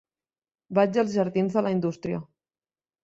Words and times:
Vaig 0.79 0.97
als 1.03 1.13
jardins 1.17 1.59
de 1.59 1.63
la 1.67 1.75
Indústria. 1.77 2.23